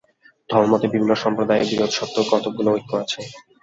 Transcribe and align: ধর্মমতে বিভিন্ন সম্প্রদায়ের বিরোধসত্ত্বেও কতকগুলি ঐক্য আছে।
ধর্মমতে 0.49 0.87
বিভিন্ন 0.87 1.13
সম্প্রদায়ের 1.23 1.69
বিরোধসত্ত্বেও 1.71 2.29
কতকগুলি 2.31 2.69
ঐক্য 2.71 2.91
আছে। 3.03 3.19